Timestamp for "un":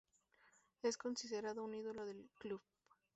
1.63-1.75